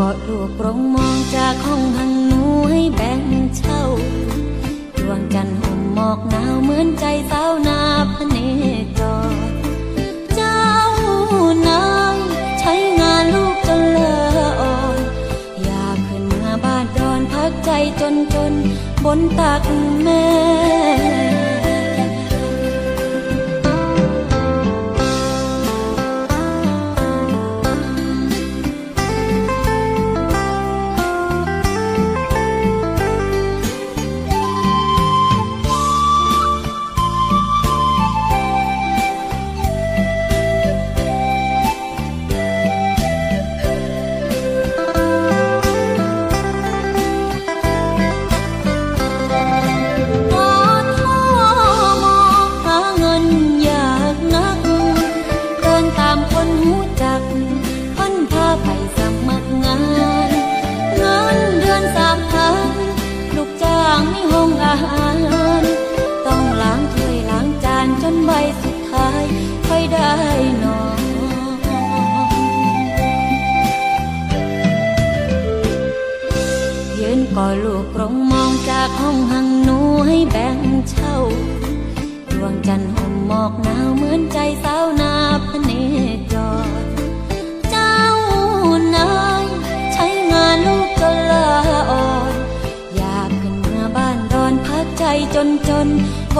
[0.00, 3.22] ก็ะลูกโปรงมองจากห้องหันหนูให้แบ่ง
[3.56, 3.82] เช่า
[4.98, 7.80] ดวงจันทร์ห่มหมอกหนาวเหมือนใจสาวนา
[8.14, 8.36] พเน
[8.98, 9.00] จ
[9.32, 9.34] ร
[10.34, 10.64] เจ้า
[11.68, 12.16] นาย
[12.60, 14.14] ใช้งานลูกจนเลอ
[14.60, 14.98] อ่อน
[15.64, 17.70] อยากขึ้นมาบ้านดอนพักใจ
[18.00, 18.52] จนจน
[19.04, 19.62] บนตัก
[20.02, 20.26] แม่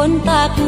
[0.06, 0.65] Ta thương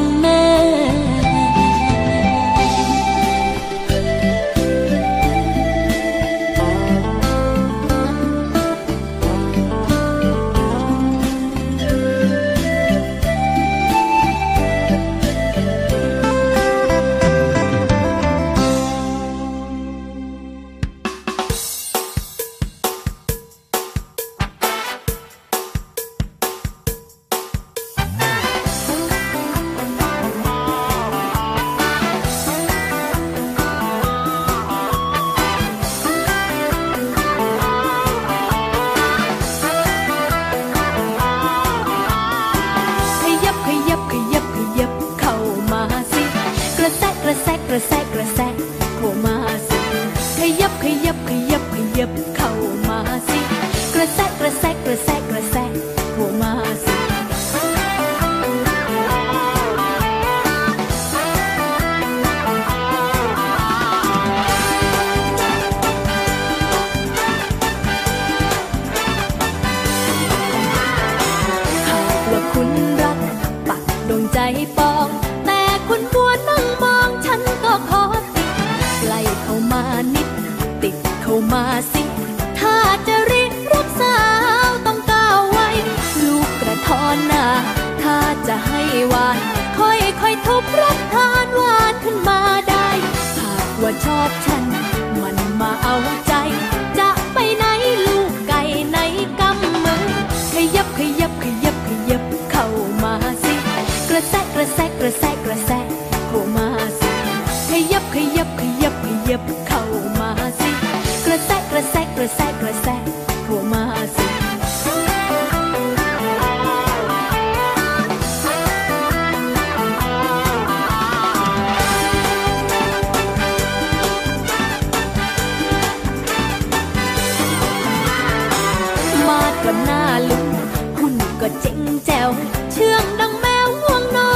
[132.08, 132.30] จ๋ว
[132.72, 134.32] เชื่องดังแมวห่วงนอ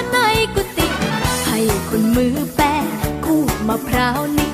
[0.00, 0.18] นใน
[0.54, 0.88] กุฏิ
[1.46, 1.58] ให้
[1.88, 2.74] คนมือแปะ
[3.24, 4.49] คู่มะพร้าวนี้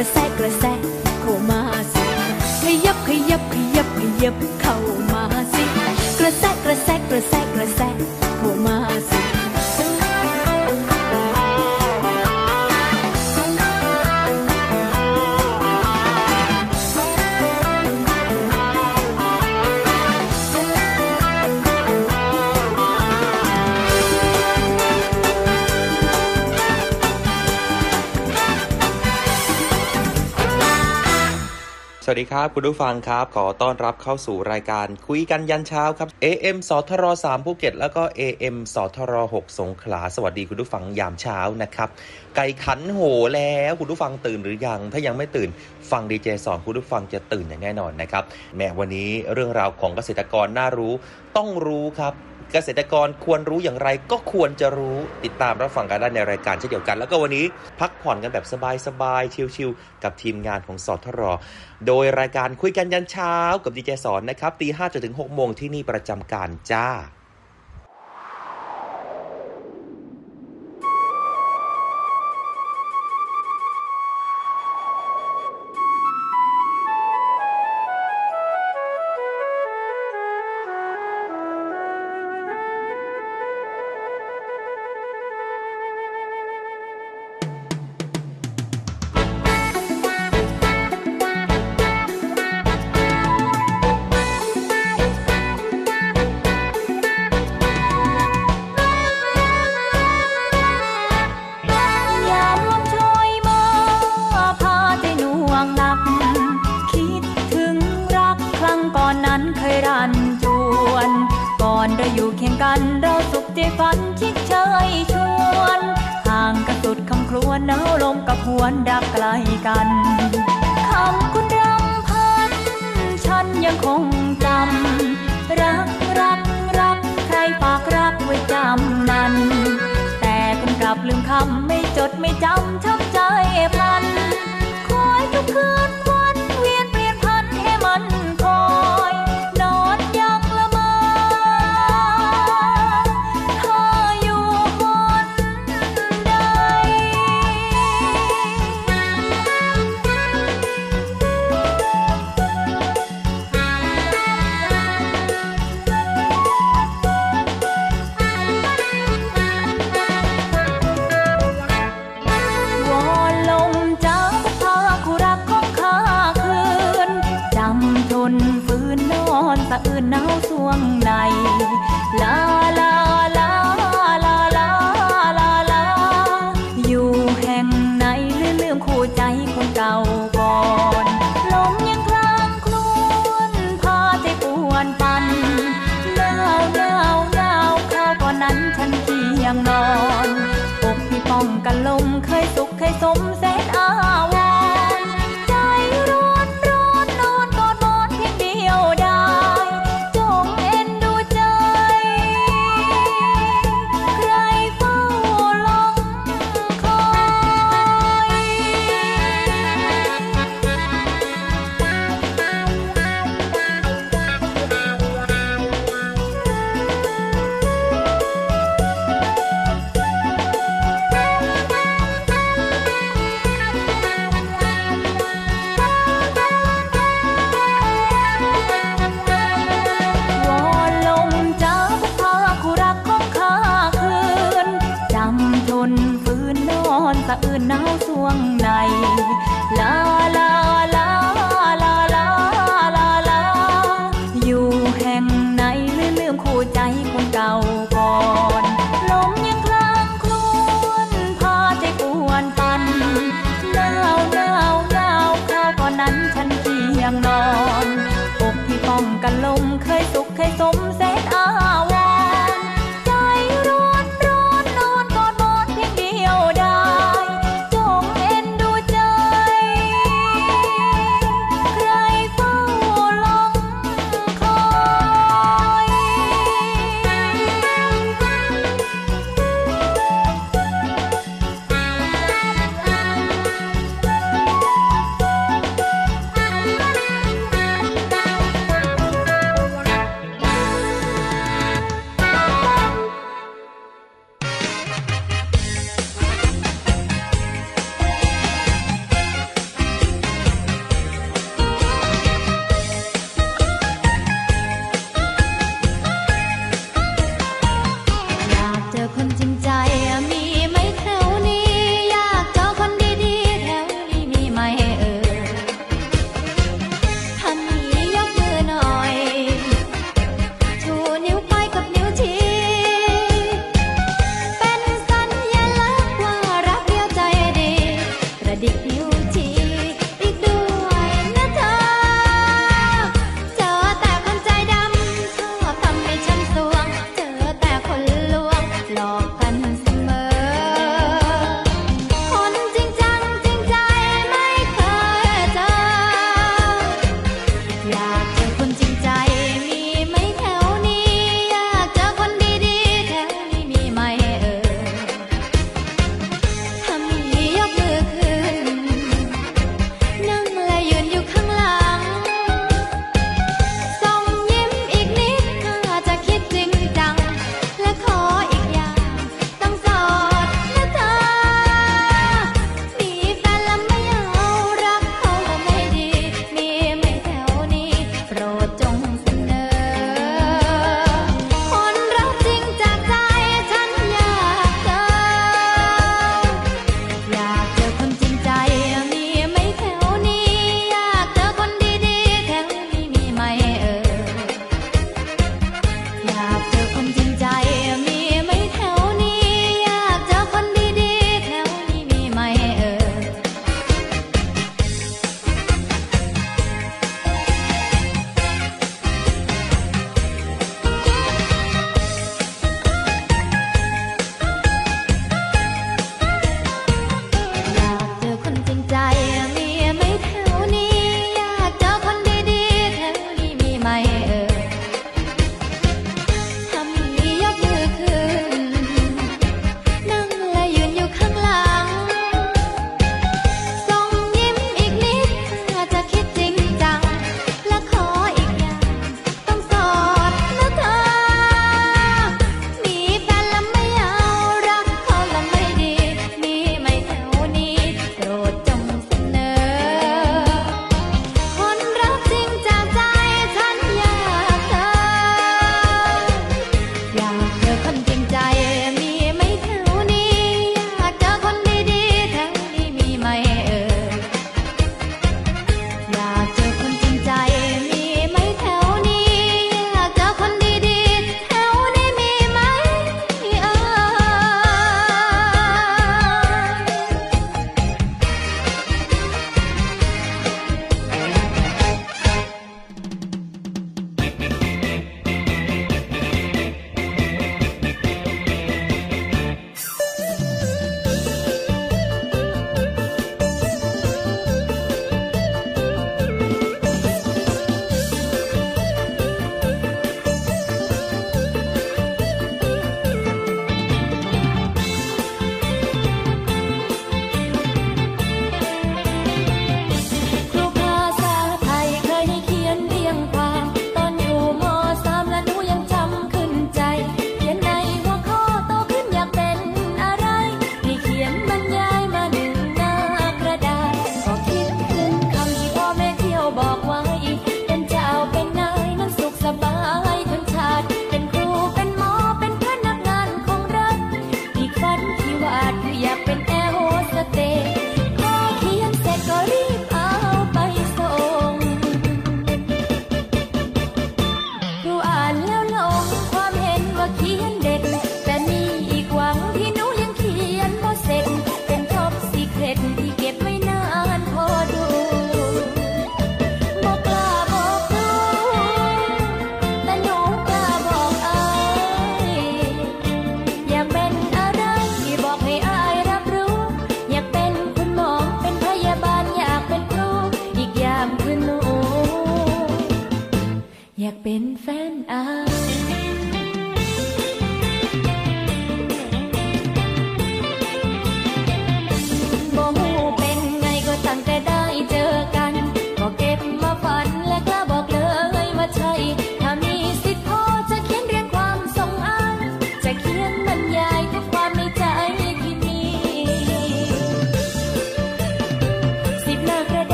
[0.00, 0.29] reset.
[32.12, 41.88] วัสดีครับ คุณผู้ฟังครับ ขอต้อนรับเข้าสู่รายการคุยกันยันเช้าครับ AM สทร3ภูเก็ต แล้วก็ AM สทร6สงขลา สวัสดีคุณผู้ฟังยามเช้านะครับ
[42.36, 43.00] ไก่ขันโห
[43.34, 45.48] แล้วคุณผู้ฟังตื่นหรือยัง ถ้ายังไม่ตื่น
[45.90, 48.24] ฟังดีเจสอนคุณผู้ฟังจะตื่นอย่างแน่นอนนะครับ
[48.56, 50.92] แม้วันนี้เรื่องราวของเกษตรกรน่ารู้
[51.36, 52.14] ต้องรู้ครับ
[52.52, 57.46] เกษตรกรควรรู้อย่างไรก็ควรจะรู้ติดตามรับฟังกันได้ในรายการเช่นเดียวกัน แล้วก็วันนี้
[57.80, 58.46] พักผ่อนกันแบบ
[58.86, 61.20] สบายๆชิลๆกับทีมงานของสทร
[61.86, 66.88] โดยรายการคุยกันยันเช้ากับดีเจสอนนะครับตีห้าจนถึงหกโมงที่นี่ประจำการจ้า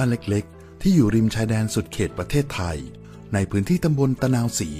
[0.00, 2.78] บ้านเล็กๆ ที่อยู่ริมชายแดนสุดเขตประเทศไทย
[3.34, 4.70] ในพื้นที่ตำบลตะนาวศรี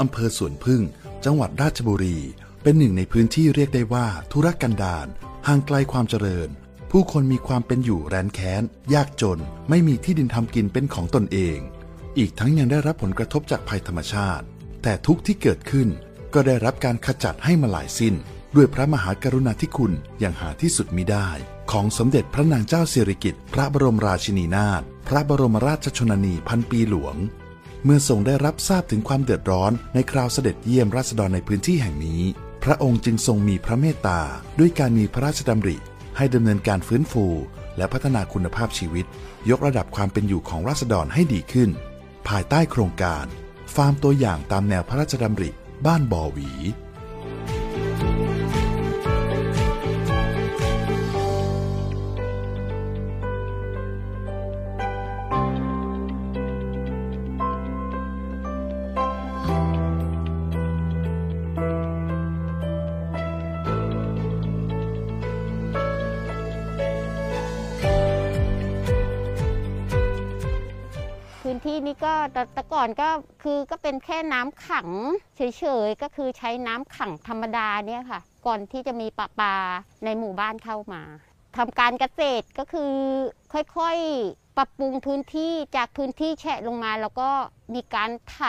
[0.00, 0.82] อำเภอสวนพึ่ง
[1.24, 2.18] จังหวัดราชบุรี
[2.62, 5.06] เป็นหนึ่งในพื้นที่เรียกได้ว่าธุรกันดาร
[5.46, 6.48] ห่างไกลความเจริญ
[6.90, 8.62] ผู้คนมีความเป็นอยู่แรนแค้น
[8.94, 11.58] ยากจน ไม่มีที่ดินทำกินเป็นของตนเอง
[12.18, 14.44] อีกทั้งยังได้รับผลกระทบจากภัยธรรมชาติ
[14.82, 15.88] แต่ทุกที่เกิดขึ้น
[16.34, 18.14] ก็ได้รับการขจัดให้มาหลายสิ้น
[18.56, 21.30] ด้วยพระมหากรุณาธิคุณอย่างหาที่สุดมิได้
[21.72, 27.16] ของสมเด็จพระนางเจ้าสิริกิติ์พระบรมราชินีนาถพระบรมราชชนนีพันปีหลวง
[27.84, 32.22] เมื่อทรงได้รับทราบถึงความเดือดร้อนในคราวเสด็จเยี่ยมราษฎรในพื้นที่แห่งนี้
[32.64, 34.20] พระองค์จึงทรงมีพระเมตตา
[34.58, 35.76] ด้วยการมีพระราชดำริ
[36.16, 37.26] ให้ดำเนินการฟื้นฟู
[37.76, 39.06] และพัฒนาคุณภาพชีวิต
[39.50, 41.70] ยกระดับความเป็นอยู่ของราษฎรให้ดีขึ้น
[42.28, 43.26] ภายใต้โครงการ
[43.74, 45.50] ฟาร์มตัวอย่างตามแนวพระราชดำริ
[45.86, 46.50] บ้านบ่อหวี
[72.32, 73.08] แต่แต่ก่อนก็
[73.42, 74.88] คือก็เป็นแค่น้ำขัง
[75.36, 75.40] เฉ
[75.86, 79.54] ยๆ ก็คือใช้น้ำขังธรรมดาเนี่ยค่ะ ก่อนที่จะมีปลาปลา
[80.04, 81.02] ในหมู่บ้านเข้ามา
[81.56, 82.92] ทำการเกษตรก็คือ
[83.52, 87.30] ค่อยๆ ปรับปรุงพื้นที่จากพื้นที่แฉะลงมา แล้วก็
[87.74, 88.40] มีการไถ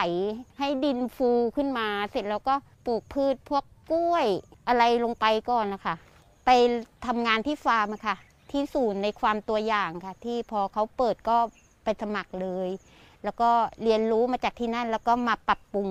[0.59, 2.55] ให้ดินฟูขึ้นมา เสร็จแล้วก็
[2.85, 4.25] ปลูกพืชพวกกล้วย
[4.67, 5.95] อะไรลงไปก่อนนะคะ
[6.45, 6.49] ไป
[7.05, 8.15] ทำงานที่ฟาร์มอะค่ะ
[8.51, 11.37] ที่ศูนย์ในความตัวอย่างค่ะ ที่พอเขาเปิดก็
[11.83, 12.69] ไปสมัครเลย
[13.23, 13.49] แล้วก็
[13.83, 15.89] เรียนรู้มาจากที่นั่น แล้วก็มาปรับปรุง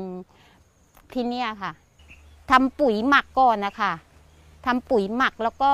[1.14, 1.72] ที่เนี่ยค่ะ
[2.50, 3.92] ทำปุ๋ยหมักก่อนนะคะ
[4.66, 5.72] ทำปุ๋ยหมักแล้วก็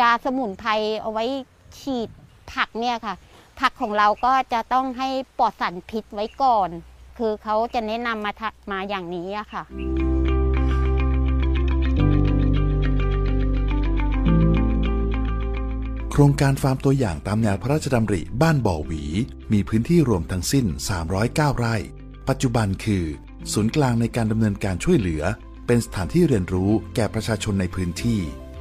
[0.00, 0.70] ยาสมุนไพร
[1.02, 1.24] เอาไว้
[1.78, 2.08] ฉีด
[2.52, 3.14] ผักเนี่ยค่ะ
[3.60, 6.68] ผักของเราก็จะต้องให้ปลอดสารพิษไว้ก่อน
[7.18, 8.32] คือเขาจะแนะนำมา
[8.72, 9.62] มาอย่างนี้ค่ะ
[16.20, 19.02] ครงการฟาร์มตัวอย่างตามแนวพระราชดำริบ้านบ่อหวี
[19.52, 20.66] มีพื้นที่รวมทั้งสิ้น
[21.16, 21.76] 309 ไร่
[22.28, 23.04] ปัจจุบันคือ
[23.52, 25.22] ศูนย์กลางในการดำเนินการช่วยเหลือ
[25.66, 28.20] เป็นสถานที่เรียนรู้แก่ประชาชนในพื้นที่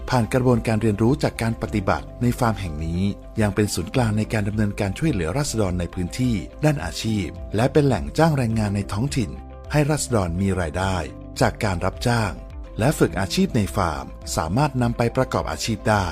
[0.09, 3.01] ผ่านกระบวนการเรียนรู้จากการปฏิบัติในฟาร์มแห่งนี้
[3.41, 9.31] ยังเป็นศูนย์กลางในการดำเนินการช่วยเหลือราษฎรในพื้นที่ ด้านอาชีพ และเป็นแหล่งจ้างแรงงานในท้องถิ่น
[9.71, 10.97] ให้ราษฎรมีรายได้
[11.41, 12.31] จากการรับจ้าง
[12.79, 16.07] และฝึกอาชีพในฟาร์ม สามารถนำไปประกอบอาชีพได้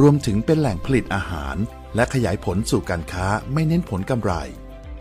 [0.00, 1.56] รวมถึงเป็นแหล่งผลิตอาหาร
[1.94, 4.32] และขยายผลสู่การค้าไม่เน้นผลกำไร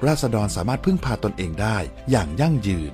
[0.06, 1.78] ราษฎรสามารถพึ่งพาตนเองได้
[2.10, 2.94] อย่างยั่งยืน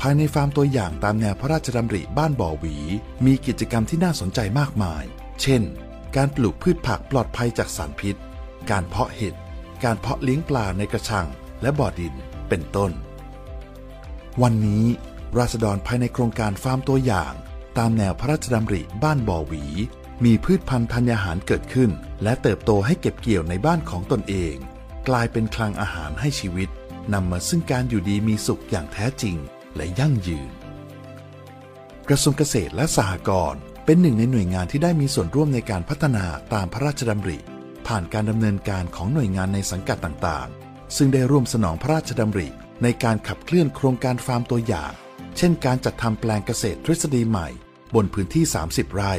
[0.00, 2.76] ภายในฟาร์มตัวอย่างตามแนวพระราชดำริบ้านบ่อหวี
[3.26, 5.04] มีกิจกรรมที่น่าสนใจมากมาย
[5.42, 5.62] เช่น
[6.16, 8.16] การปลูกพืชผักปลอดภัยจากสารพิษ
[8.70, 9.34] การเพาะเห็ด
[9.84, 11.26] การเพาะเลี้ยงปลาในกระชัง
[11.62, 12.14] และบ่อดิน
[12.48, 12.90] เป็นต้น
[14.42, 14.84] วันนี้
[15.38, 17.32] ราษฎรภายในโครงการฟาร์มตัวอย่าง
[17.78, 19.64] ตามแนวพระราชดำริบ้านบ่อหวี
[20.24, 21.90] มีพืชพันธุ์ธัญญาหารเกิดขึ้น
[22.22, 24.54] และเติบโตให้เก็บเกี่ยวในบ้านของตนเอง
[25.08, 26.68] กลายเป็นคลังอาหารให้ชีวิต
[27.14, 29.36] นำมาซึ่งการอยู่ดีมีสุขอย่างแท้จริง
[29.76, 30.50] และยั่งยืน
[32.08, 37.38] กระทรวงเกษตรและสหกรณ์เป็นหนึ่งในหน่วยงานที่ได้มีส่วนร่วมในการพัฒนาตามพระราชดำริ
[37.86, 42.48] ผ่านการดำเนินการของหน่วยงานในสังกัดต่างๆ ซึ่งได้ร่วมสนองพระราชดำริ
[42.82, 44.92] ในการขับเคลื่อนโครงการฟาร์มตัวอย่าง
[45.36, 47.48] เช่น การจัดทำแปลงเกษตรทฤษฎีใหม่
[47.94, 49.14] บนพื้นที่ 30 ไร่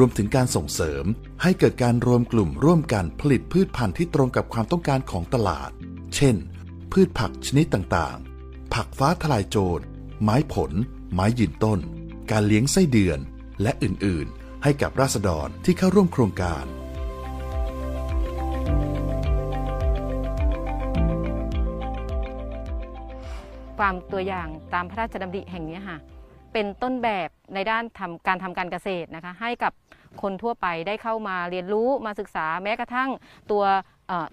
[0.00, 1.04] รวมถึงการส่งเสริม
[1.42, 5.70] ให้เกิดการรวมกลุ่มร่วมกันผลิตพืชพันธุ์ที่ตรงกับความต้องการของตลาด
[6.16, 6.36] เช่น
[6.92, 9.82] พืชผักชนิดต่างๆ ผักฟ้าทลายโจร
[10.22, 10.72] ไม้ผล
[11.12, 11.78] ไม้ยืนต้น
[12.30, 13.18] การเลี้ยงไส้เดือน
[13.62, 16.64] และอื่นๆ ให้กับราษฎรที่เข้าร่วมโครงการ
[23.78, 25.98] ความตัวอย่างตามพระราชดำริแห่งนี้ค่ะ
[26.52, 29.72] เป็นต้นแบบในด้านทำการทำการเกษตรนะคะให้กับ
[30.22, 33.10] คนทั่วไปได้เข้ามาเรียนรู้มาศึกษาแม้กระทั่ง
[33.50, 33.62] ตัว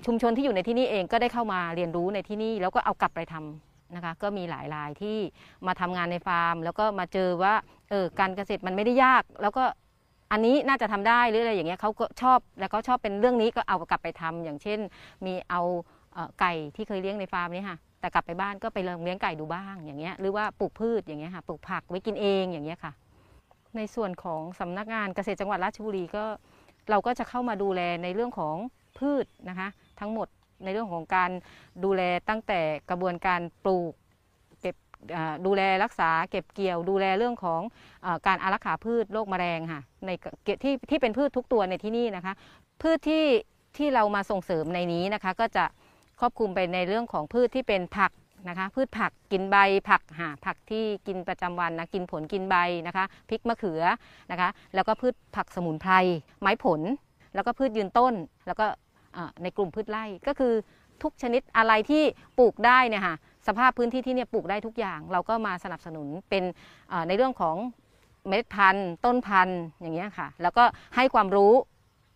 [0.05, 5.17] ชุมชนที่อยู่ในที่นี่เองก็ได้เข้ามาเรียนรู้ในที่นี่ แล้วก็เอากลับไปทำนะคะก็มีหลายรายที่
[5.67, 7.53] มาทำงานในฟาร์ม แล้วก็มาเจอว่า
[7.89, 9.63] เออการเกษตรมันไม่ได้ยาก แล้วก็
[10.31, 14.79] อันนี้น่าจะทำได้หรืออะไรอย่างเงี้ยเขาก็ชอบแล้วก็ชอบเป็นเรื่องนี้ก็เอากลับไปทำอย่างเช่น
[15.25, 15.61] มีเอา
[16.13, 22.91] เออไก่ที่เคยเลี้ยงในฟาร์มนี้ค่ะแต่กลับไปบ้านก็ไปลองเลี้ยงไก่ดูบ้างอย่างเงี้ยหรือว่าปลูกพืชอย่างเงี้ยค่ะปลูกผักไว้กินเองอย่างเงี้ยค่ะ
[23.77, 26.25] ในส่วนของสำนักงานเกษตรจังหวัดราชบุรีก็
[26.89, 28.55] เราก็จะเข้ามาดูแลในเรื่องของ
[28.99, 30.27] พืชนะคะทั้งหมด
[30.63, 31.31] ในเรื่องของการ
[31.83, 32.59] ดูแลตั้งแต่
[32.89, 33.93] กระบวนการปลูก
[34.61, 34.75] เก็บ
[35.45, 37.61] ดูแลรักษาเก็บเกี่ยว ดูแลเรื่องของ
[38.05, 40.09] อการอารักขาพืชโรคแมลงค่ะใน
[40.63, 42.33] ที่ที่เป็นพืชทุกตัวในที่นี่นะคะ
[42.81, 43.25] พืชที่
[43.77, 45.65] ที่เรามาส่งเสริมในนี้นะคะ ก็จะ
[46.19, 48.11] ครอบคลุมไปในเรื่องของพืชที่เป็นผัก
[48.49, 49.57] นะคะ พืชผักกินใบ
[49.89, 52.55] ผักหาผักที่กินประจำวันนะกินผลกินใบ
[52.87, 53.83] นะคะพริกมะเขือ
[54.31, 55.93] นะคะ แล้วก็พืชผักสมุนไพร
[56.41, 56.81] ไม้ผล
[57.35, 58.13] แล้วก็พืชยืนต้น
[58.47, 58.65] แล้วก็
[59.43, 60.53] ในกลุ่มพืชไร่ก็คือ
[61.03, 62.03] ทุกชนิดอะไรที่
[62.37, 63.15] ปลูกได้เนี่ยค่ะ
[63.47, 66.43] สภาพพื้นที่ที่เนี่ยปลูกได้ทุกอย่าง เราก็มาสนับสนุนเป็น
[67.07, 67.55] ในเรื่องของ
[68.27, 70.63] เมล็ดพันธุ์ ต้นพันธุ์อย่างเงี้ยค่ะ แล้วก็
[70.95, 71.53] ให้ความรู้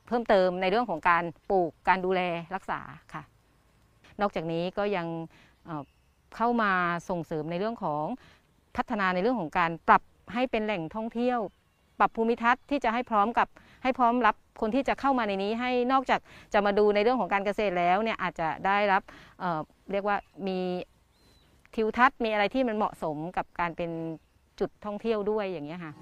[0.07, 2.21] เพิ่มเติมในเรื่องของการปลูกการดูแล
[2.55, 2.79] รักษา
[3.13, 3.23] ค่ะ
[4.21, 5.07] นอกจากนี้ก็ยัง
[6.35, 6.71] เข้ามา
[7.09, 8.05] ส่งเสริมในเรื่องของ
[8.75, 10.01] พัฒนาในเรื่องของการปรับ
[10.33, 11.39] ให้เป็นแหล่งท่องเที่ยว
[11.99, 13.47] ปรับภูมิทัศน์ที่จะให้พร้อมกับ
[13.83, 16.19] ให้พร้อมรับคนที่จะเข้ามาในนี้ให้นอกจาก
[16.53, 19.01] จะมาดูในเรื่องของการเกษตรแล้วเนี่ยอาจจะได้รับ
[19.39, 19.59] เอ่อ
[19.91, 20.17] เรียกว่า
[20.47, 20.59] มี
[21.75, 23.91] ทิวทัศน์มีอะไรที่มันเหมาะสมกับการเป็น
[24.59, 25.93] จุดท่องเที่ยวด้วยอย่างเงี้ค่ะ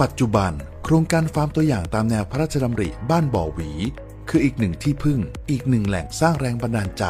[0.00, 0.52] ปัจจุบัน
[0.84, 3.70] โครงการฟาร์มตัวอย่างตามแนวพระราชดำริบ้านบ่อหวี
[4.32, 7.04] คืออีกหนึ่งที่พึ่ง อีกหนึ่งแหล่งสร้างแรงบันดาลใจ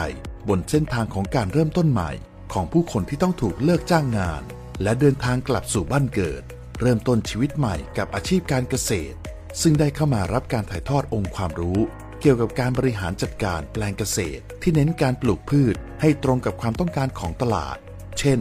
[0.49, 2.11] บนเส้นทางของการเริ่มต้นใหม่
[2.53, 4.43] ของผู้คนที่ต้องถูกเลิกจ้างงาน
[4.83, 6.43] และเดินทางกลับสู่บ้านเกิด
[6.81, 9.17] เริ่มต้นชีวิตใหม่กับอาชีพการเกษตร
[9.63, 11.81] ซึ่งได้เข้ามารับการถ่ายทอดองค์ความรู้
[12.21, 17.77] เกี่ยวกับการบริหารจัดการแปลงเกษตร ที่เน้นการปลูกพืช ให้ตรงกับความต้องการของตลาด
[18.19, 18.41] เช่น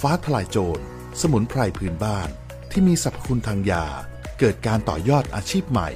[0.00, 0.82] ฟ้าทลายโจร
[1.20, 2.28] สมุนไพรพื้นบ้าน
[2.70, 3.86] ที่มีสรรพคุณทางยา
[4.38, 5.90] เกิดการต่อยอดอาชีพใหม่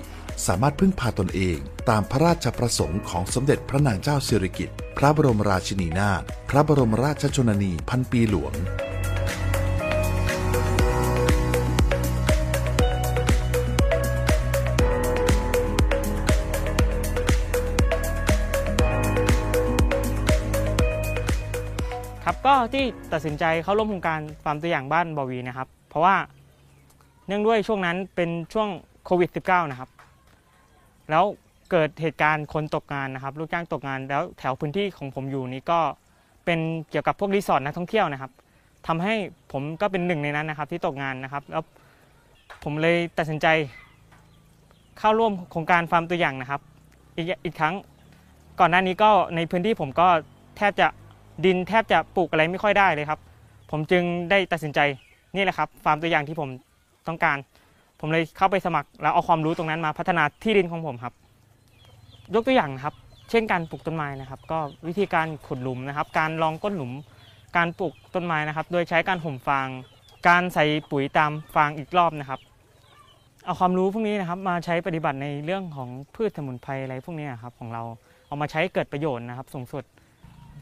[0.47, 1.59] สามารถพึ่งพาตนเอง
[1.91, 8.55] ตามพระราชประสงค์ของสมเด็จพระนางเจ้าสิริกิติ์พระบรมราชินีนาถพระบรมราชชนนีพันปีหลวง
[22.25, 26.17] ครับก็ที่ตัดสินใจเข้าร่วมโครงการฟาร์มตัวอย่างบ้านบอวีนะครับ เพราะว่า
[27.27, 28.69] เนื่องด้วยช่วงนั้นเป็นช่วง
[29.05, 29.91] โควิด -19 นะครับ
[31.11, 31.25] แล้ว
[31.71, 35.81] เกิดเหตุการณ์คนตกงานนะครับลูกจ้างตกงาน แล้วแถวพื้นที่ของผมอยู่นี้ก็
[36.45, 36.59] เป็น
[36.91, 38.31] เกี่ยวกับพวกรีสอร์ทนักท่องเที่ยวนะครับ
[38.87, 39.15] ทำให้
[39.53, 41.63] ผมก็เป็นหนึ่งในนั้นนะครับ ที่ตกงานนะครับ แล้ว
[42.65, 43.47] ผมเลยตัดสินใจ
[44.99, 46.61] เข้าร่วมโครงการฟาร์มตัวอย่างนะครับ
[47.17, 47.75] อีกอีกครั้ง
[48.61, 50.09] ก่อนหน้านี้ก็ในพื้นที่ผมก็
[50.57, 50.89] แทบจะ
[51.45, 53.21] ดินแทบจะปลูกอะไรไม่ค่อยได้เลยครับ
[53.71, 54.81] ผมจึงได้ตัดสินใจ
[55.35, 56.49] นี่แหละครับ ฟาร์มตัวอย่างที่ผม
[57.09, 57.37] ต้องการ
[58.07, 61.15] ผมเลยเข้าไปสมัครแล้วเอาความรู้ตรงนั้นมาพัฒนาที่ดินของผมครับ
[62.35, 62.95] ยกตัวอย่างนะครับ
[63.31, 66.93] เช่นการปลูกต้นไม้นะครับ ก็วิธีการขุดหลุมนะครับ การลองก้นหลุม
[67.57, 69.69] การปลูกต้นไม้นะครับ โดยใช้การห่มฟาง
[70.29, 72.41] การใส่ปุ๋ยตามฟางอีกรอบนะครับ
[73.45, 77.83] เอาความรู้พวกนี้นะครับ มาใช้ปฏิบัติในเรื่องของพืชสมุนไพรอะไรพวกนี้ครับของเรา
[78.27, 79.85] เอามาใช้เกิดประโยชน์นะครับ สูงสุด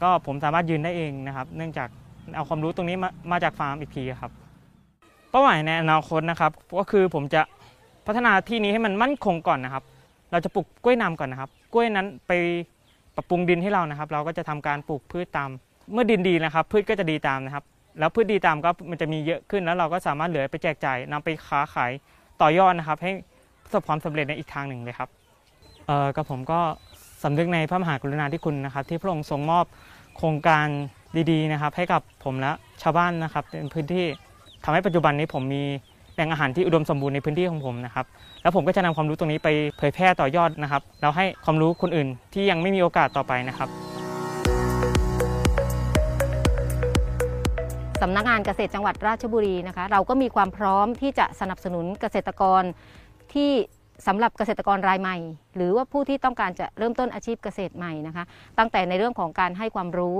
[0.01, 1.89] ก็ผมสามารถยืนได้เองนะครับ เนื่องจาก
[2.35, 4.31] เอาความรู้ตรงนี้มามาจากฟาร์มอีกทีครับ
[5.33, 7.41] เป้าหมายในอนาคตนะครับ ก็คือผมจะ
[8.07, 9.83] พัฒนาที่นี้ให้มันมั่นคงก่อนนะครับ
[10.31, 12.31] เราจะปลูกกล้วยน้ำก่อนนะครับ กล้วยนั้นไป
[13.15, 15.49] ปรับปรุงดินให้เรานะครับ เราก็จะทำการปลูกพืชตาม
[15.91, 17.63] เมื่อดินดีนะครับ พืชก็จะดีตามนะครับ
[17.99, 21.91] แล้วพืชดีตามก็มันจะมีเยอะขึ้นแล้วเราก็สามารถเหลือไปแจกจ่ายนำไปค้าขาย
[22.41, 23.11] ต่อยอดนะครับ ให้
[23.63, 25.09] ประสบความสำเร็จในอีกทางหนึ่งเลยครับ
[25.87, 26.59] เอ่อกับผมก็
[27.23, 29.65] สำนึกในพระมหากรุณาธิคุณนะครับ ที่พระองค์ทรงมอบ
[30.17, 30.67] โครงการ
[31.31, 34.05] ดีๆนะครับ ให้กับผมและชาวบ้านนะครับในพื้นที่
[34.65, 35.63] ทำให้ปัจจุบันนี้ผมมี
[36.13, 38.05] แหล่งอาหารที่อุดมสมบูรณ์ในพื้นที่ของผมนะครับ
[38.41, 43.69] แล้วผมก็จะนำความรู้ตรงนี้ไปเผยแพร่ต่อยอดนะครับ แล้วให้ความรู้คนอื่นที่ยังไม่มีโอกาสต่อไปนะครับ
[48.01, 52.63] สำนักงานเกษตรจังหวัดราชบุรีนะคะ เราก็มีความพร้อมที่จะสนับสนุนเกษตรกร
[53.33, 53.51] ที่
[54.07, 55.17] สำหรับเกษตรกรรายใหม่
[55.55, 58.23] หรือว่าผู้ที่ต้องการจะเริ่มต้นอาชีพเกษตรใหม่นะคะ
[58.57, 60.17] ตั้งแต่ในเรื่องของการให้ความรู้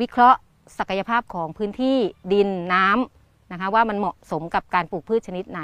[0.00, 0.38] วิเคราะห์
[0.78, 1.96] ศักยภาพของพื้นที่
[2.32, 3.17] ดินน้ำ
[3.52, 5.60] นะคะว่ามันเหมาะสมกับการปลูกพืชชนิดไหน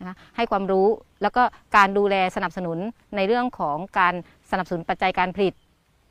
[0.00, 0.86] นะคะให้ความรู้
[1.22, 1.42] แล้วก็
[1.76, 2.78] การดูแลสนับสนุน
[3.16, 4.14] ในเรื่องของการ
[4.50, 5.54] สนับสนุนปัจจัยการผลิต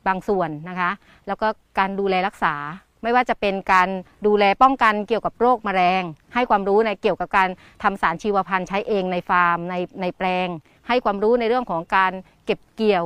[0.06, 0.90] บางส่วนนะคะ
[1.26, 2.54] แล้วก็การดูแลรักษา
[3.02, 3.88] ไม่ว่าจะเป็นการ
[4.26, 6.02] ดูแลป้องกันเกี่ยวกับโรคแมลง
[6.34, 7.48] ให้ความรู้ในเกี่ยวกับการ
[7.82, 10.48] ทำสารชีวพันธุ์ใช้เองในฟาร์มในในแปลง
[10.88, 12.12] ให้ความรู้ในเรื่องของการ
[12.44, 13.04] เก็บเกี่ยว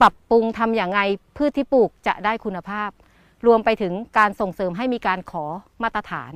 [0.00, 1.00] ปรับปรุงทำอย่างไง
[1.36, 2.90] พืชที่ปลูกจะได้คุณภาพ
[3.46, 5.44] รวมไปถึงการส่งเสริมให้มีการขอ
[5.82, 6.32] มาตรฐาน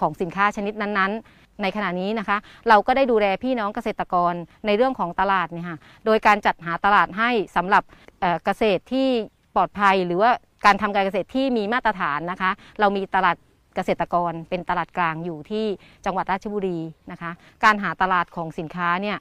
[0.00, 4.34] ของสินค้าชนิดนั้นๆ ในขณะนี้นะคะ เราก็ได้ดูแลพี่น้องเกษตรกร
[4.66, 7.82] ในเรื่องของตลาดเนี่ยค่ะโดยการจัดหาตลาดให้สำหรับ
[8.20, 9.08] เเกษตรที่
[9.54, 10.30] ปลอดภัยหรือว่า
[10.66, 12.50] การทำการเกษตรที่มีมาตรฐานนะคะ
[12.80, 13.36] เรามีตลาด
[13.76, 15.64] เกษตรกรเป็นตลาดกลางอยู่ที่
[16.04, 16.78] จังหวัดราชบุรี
[17.12, 17.30] นะคะ
[17.64, 19.16] การหาตลาดของสินค้าเนี่ย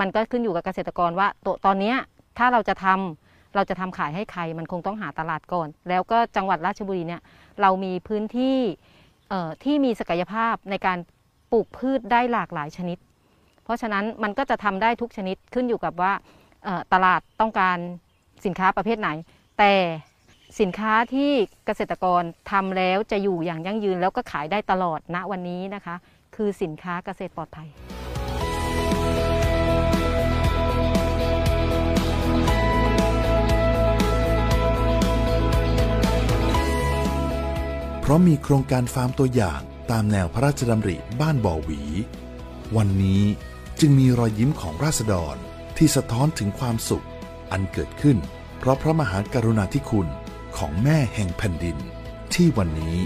[0.00, 1.94] มันก็ขึ้นอยู่กับเกษตรกรว่าตตอนนี้
[2.38, 7.20] ถ้าเราจะทำเราจะทำขายให้ใครมันคงต้องหาตลาดก่อน แล้วก็จังหวัดราชบุรีเนี่ย
[7.60, 8.58] เรามีพื้นที่
[9.62, 10.98] ที่มีศักยภาพในการ
[11.52, 12.98] ปลูกพืชได้หลากหลายชนิด
[13.64, 16.12] เพราะฉะนั้นมันก็จะทำได้ทุกชนิดขึ้นอยู่กับว่า
[16.92, 17.78] ตลาดต้องการ
[18.44, 19.08] สินค้าประเภทไหน
[19.58, 19.72] แต่
[20.60, 21.30] สินค้าที่
[21.66, 25.96] เกษตรกรทำแล้วจะอยู่อย่างยั่งยืนแล้วก็ขายได้ตลอดณวันนี้นะคะ
[26.36, 27.68] คือสินค้าเกษตรปลอดภัย
[38.06, 41.80] เพราะมีโครงการฟาร์มตัวอย่างตามแนวพระราชดำริบ้านบ่อหวี
[42.76, 43.22] วันนี้
[43.80, 45.36] จึงมีรอยยิ้มของราษฎร
[45.76, 47.06] ที่สะท้อนถึงความสุข
[47.52, 48.18] อันเกิดขึ้น
[48.58, 50.08] เพราะพระมหากรุณาธิคุณ
[50.56, 51.76] ของแม่แห่งแผ่นดิน
[52.34, 52.96] ที่วันนี้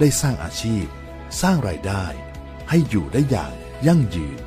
[0.00, 0.84] ได้สร้างอาชีพ
[1.42, 2.04] สร้างรายได้
[2.68, 3.54] ให้อยู่ได้อย่าง
[3.86, 4.38] ยั่งยืน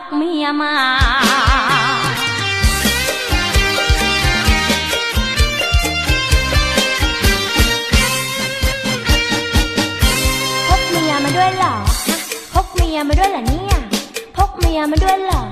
[0.00, 0.72] กเมียมา
[10.68, 11.74] พกเมียมาด้วยเหรอ
[12.08, 12.18] ฮะ
[12.54, 13.76] พกเมียมาด้วยเหรอเนี่ย
[14.36, 15.42] พกเมียมาด้วยเหรอ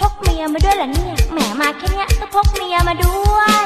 [0.00, 3.64] พกเมียมาด้วยเหรอเนี่ยแหมมาแค่เนี้ยก็พกเมียมาด้วย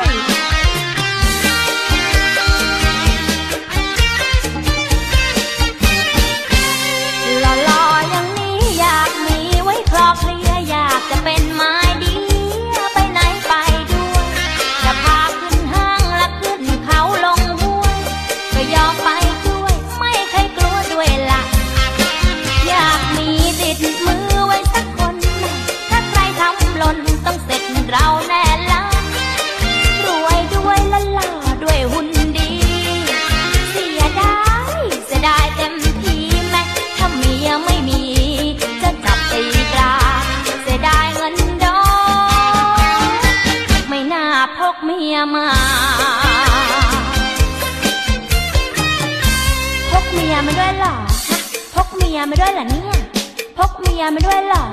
[54.17, 54.65] มาด้วยเหรอ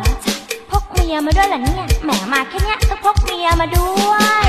[0.72, 4.14] พกเมียมาด้วยเหรอเนี่ย แหมมาแค่เนี้ยก็พกเมียมาด้ว
[4.44, 4.45] ย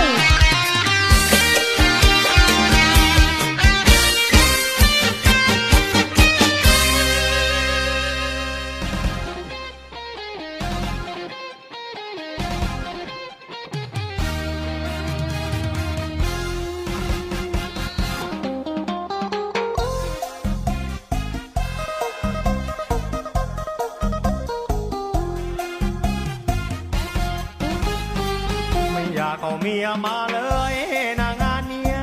[29.36, 30.38] ากเอาเมียมาเล
[30.72, 30.74] ย
[31.20, 31.96] นางานเนี้ย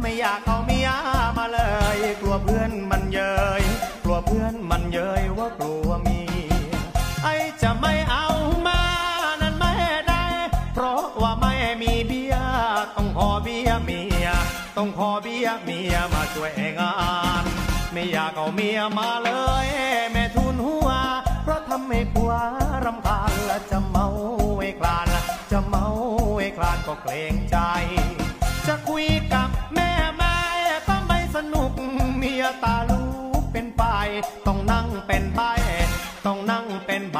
[0.00, 0.88] ไม่อยากเอาเมีย
[1.36, 1.60] มาเล
[1.96, 3.20] ย กลัวเพื่อนมันเย
[3.60, 3.62] ย
[4.02, 6.20] กลัวเพื่อนมันเยยว่ากลัวเมี
[6.70, 6.76] ย
[7.22, 7.28] ไอ
[7.62, 8.28] จะไม่เอา
[8.66, 8.80] มา
[9.42, 9.74] นั้นไม่
[10.08, 10.24] ได้
[10.74, 12.34] เพราะว่าไม่มีเบีย
[12.96, 14.28] ต้องขอเบียเมีย
[14.76, 16.94] ต้องขอเบียเมียมาช่วยงา
[17.42, 17.44] น
[17.92, 19.30] ไม่อยากเอาเมียมาเล
[19.64, 19.66] ย
[20.12, 20.88] แม่ทุนหัว
[21.42, 22.32] เพราะทำให้ผัว
[22.84, 24.06] รำคาญและจะเมา
[24.58, 25.06] ไอ้คลาน
[25.50, 25.86] จะเมา
[26.36, 27.56] ไอ้คลานก็เกรงใจ
[28.66, 30.36] จะคุยกับแม่แม่
[30.88, 31.72] ก็ไม่สนุก
[32.16, 33.02] เมียตาลู
[33.40, 33.82] กเป็นไป
[34.46, 35.40] ต้องนั่งเป็นใบ
[36.26, 37.18] ต้องนั่งเป็นใบ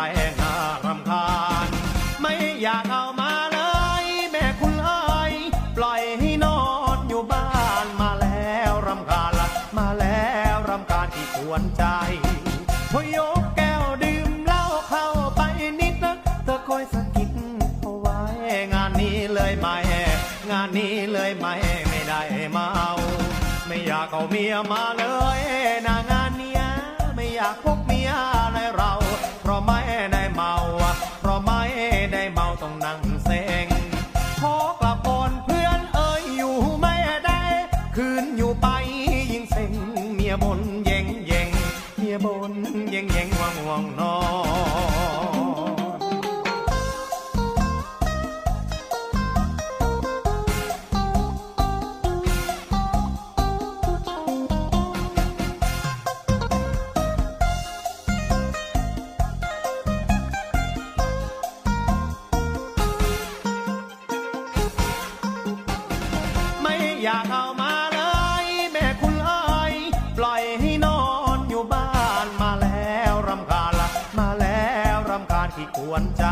[67.05, 68.01] อยากเอามาเล
[68.44, 69.74] ยแม่คุณเอ้ย
[70.16, 71.01] ปล่อยให้นอ
[71.36, 71.90] นอยู่บ้า
[72.24, 73.88] นมาแล้วรำคาญละ
[74.18, 76.24] มาแล้วรำคาญที่ควรใจ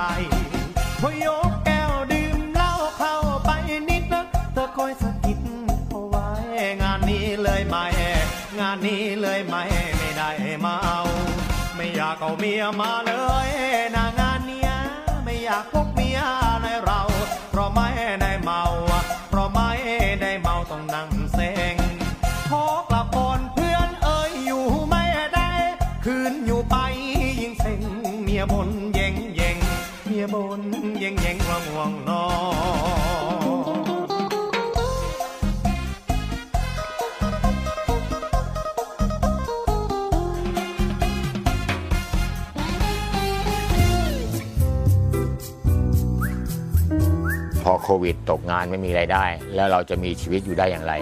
[1.01, 3.51] พอยกแก้วดื่มเหล้าเข้าไป
[3.89, 5.39] นิดนะเธอคอยสะกิด
[5.89, 6.29] เอาไว้
[6.83, 7.87] งานนี้เลยไม่
[8.61, 9.63] งานนี้เลยไม่
[9.99, 10.79] ไม่ได้เมา
[11.77, 13.13] ไม่อยากเอาเมียมาเล
[13.47, 13.49] ย
[13.95, 14.73] นางานเนี้ย
[15.25, 16.21] ไม่อยากพกเมียย
[16.63, 17.01] ในเรา
[17.51, 17.89] เพราะไม่
[18.21, 18.63] ได้เมา
[20.75, 21.24] ต้องนั่งเซ็ง
[47.85, 49.25] โควิด ตกงานไม่มีไรายได้
[49.55, 50.93] แล้วเราจะมีชีวิตอยู่ได้อย่างไร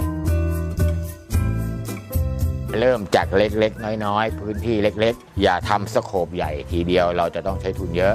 [2.78, 8.14] เริ่มจากเล็กๆ น้อยๆ พื้นที่เล็กๆ อย่าทำสโคปใหญ่ทีเดียวเราจะต้องใช้ทุนเยอะ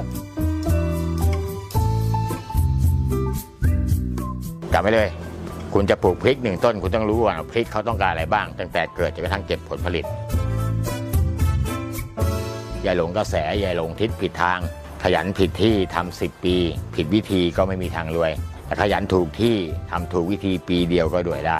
[4.74, 5.10] กลับไปเลย
[5.74, 10.06] คุณจะปลูกพริกหนึ่งต้น คุณต้องรู้ว่าพริกเขาต้องการอะไรบ้าง ตั้งแต่เกิดจนกระทั่งเก็บผลผลิต
[12.84, 14.60] อย่าหลงกระแสอย่าหลงทิศผิดทาง
[15.04, 16.56] ขยันผิดที่ทำสิบปี
[16.96, 18.32] ผิดวิธีก็ไม่มีทางรวย
[18.82, 19.56] ขยันถูกที่
[19.92, 21.60] ทำถูกวิธีปีเดียวก็รวยได้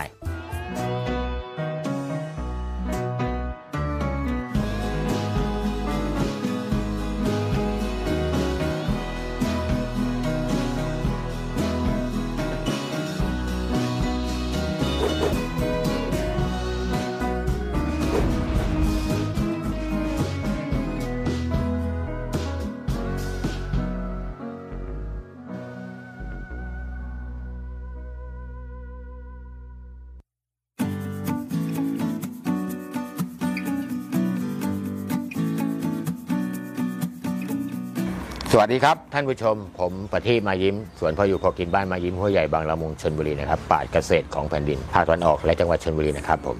[38.60, 46.58] วัสดีครับ ท่านผู้ชม ผมประทีปมายิ้มสวนพออยู่พอกินบ้านมายิ้มหัวใหญ่บางละมุงชนบุรีนะครับป่าเกษตรของแผ่นดินภาคตะวันออกและจังหวัดชนบุรีนะครับผม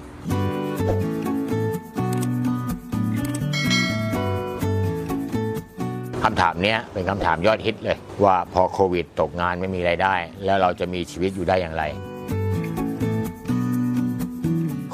[6.22, 11.84] คำถามเนี้ยเป็นคำถามยอดฮิตเลย ว่าพอโควิดตกงานไม่มีไรายได้ แล้วเราจะมีชีวิตอยู่ได้อย่างไร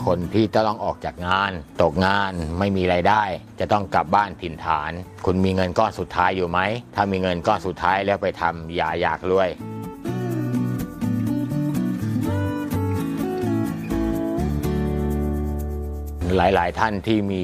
[0.07, 1.51] คนที่จะต้องออกจากงาน
[1.83, 3.23] ตกงานไม่มีไรายได้
[3.61, 4.93] จะต้องกลับบ้านถิ่นฐาน
[5.27, 6.61] คุณมีเงินก้อนสุดท้ายอยู่ไหม
[6.95, 9.49] ถ้ามีเงินก้อนสุดท้ายแล้วไปทำอย่าอยากรวย
[16.37, 17.41] หลาย ๆ ท่านที่มี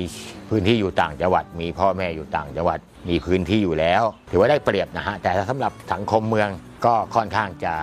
[0.49, 6.49] พื้นที่อยู่ต่างจังหวัด มีพ่อแม่อยู่ต่างจังหวัด มีพื้นที่อยู่แล้ว ถือว่าได้เปรียบนะฮะ แต่สำหรับสังคมเมือง
[6.87, 7.75] ก็ค่อนข้างจะ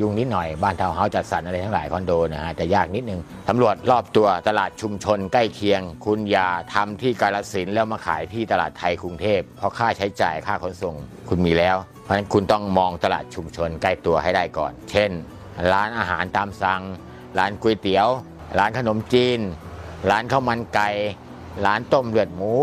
[0.00, 10.94] ยุงนิดหน่อยบ้านทาวน์เฮาส์จัดสรรอะไรทั้งหลายคอนโดนะฮะจะยากนิดนึงตำรวจรอบตัวตลาดชุมชนใกล้เคียง คุณอย่าทำที่กาลสินธุ์แล้วมาขายที่ตลาดไทยกรุงเทพเพราะค่าใช้จ่ายค่าขนส่ง
[11.28, 15.10] คุณมีแล้ว เพราะฉะนั้นคุณต้องมองตลาดชุมชนใกล้ตัวให้ได้ก่อน เช่น
[15.72, 16.82] ร้านอาหารตามสั่ง
[17.38, 18.08] ร้านก๋วยเตี๋ยว
[18.58, 19.40] ร้านขนมจีน
[20.10, 20.88] ร้านข้าวมันไก่
[21.66, 22.54] ร้านต้มเลือดหมู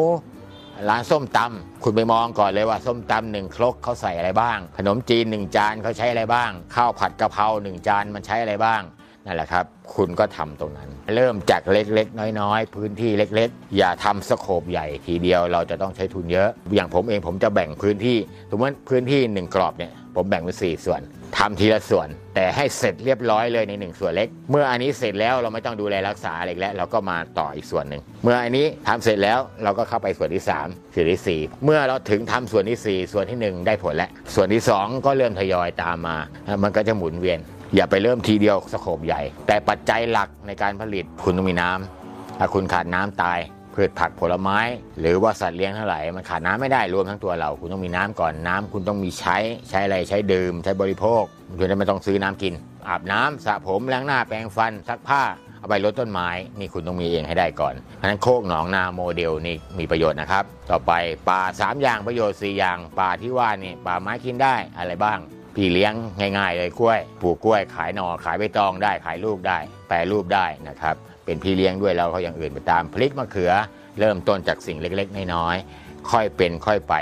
[0.89, 8.81] ร้านส้มตำ คุณไปมองก่อนเลยว่าส้มตำหนึ่งครกเขาใส่อะไรบ้าง ขนมจีนหนึ่งจานเขาใช้อะไรบ้าง ข้าวผัดกะเพราหนึ่งจานมันใช้อะไรบ้าง
[9.25, 9.65] นั่นแหละครับ
[9.95, 18.17] คุณก็ทำตรงนั้น เริ่มจากเล็กๆ น้อยๆ พื้นที่เล็กๆ อย่าทำสโคปใหญ่ทีเดียวเราจะต้องใช้ทุนเยอะ อย่างผมเองผมจะแบ่งพื้นที่
[18.49, 21.01] สมมติพื้นที่หนึ่งกรอบเนี่ยผมแบ่งเป็นสี่ส่วน
[21.37, 36.17] ทำทีละส่วน แต่ให้เสร็จเรียบร้อยเลยในหนึ่งส่วนเล็ก เมื่ออันนี้เสร็จแล้วเราไม่ต้องดูแลรักษาอะไรแล้ว เราก็มาต่ออีกส่วนหนึ่งเมื่ออันนี้ทำเสร็จแล้วเราก็เข้าไปส่วนที่สามส่วนที่สี่เมื่อเราถึงทำส่วนที่สี่ส่วนที่หนึ่งได้ผลแล้วส่วนที่สองก็เริ่มทยอยตามมา
[36.63, 37.39] มันก็จะหมุนเวียน
[37.75, 43.39] อย่าไปเริ่มทีเดียวสโคปใหญ่ แต่ปัจจัยหลักในการผลิตคุณต้องมีน้ำถ้าคุณขาดน้ำตาย
[43.77, 44.59] พืชผักผลไม้
[44.99, 49.37] หรือว่าสัตว์เลี้ยงเทั้งหลายมันขาดน้ำไม่ได้รวมทั้งตัวเรา คุณต้องมีน้ำก่อนน้ำคุณต้องมีใช้
[49.69, 51.23] ใช้อะไรใช้ดื่ม ใช้บริโภค
[51.59, 52.53] คุณไม่ต้องซื้อน้ำกิน
[52.87, 55.23] อาบน้ำสระผมล้างหน้าแปรงฟันซักผ้า
[55.59, 60.91] เอาไปลดต้นไม้นี่คุณต้องมีเองให้ได้ก่อนเพราะฉะนั้นโคกหนองนาโมเดลนี่มีประโยชน์นะครับ ต่อไป
[61.29, 65.19] ป่าสามอย่างประโยชน์สี่อย่าง ป่าที่ว่านี่ป่าไม้กินได้อะไรบ้าง
[65.55, 65.93] พี่เลี้ยง
[66.37, 69.57] ง่าย ๆ เลยกล้วย ปลูกกล้วยขายหนอ่อขายใบตองได้ขายลูกได้
[69.87, 70.95] แปรรูปได้นะครับ
[71.27, 73.51] เป็นพี่เลี้ยงด้วยแล้วเขาอย่างอื่นไปตามพลิกมะเขือ
[73.99, 76.93] เริ่มต้นจากสิ่งเล็กๆน้อยๆค่อยเป็นค่อยไป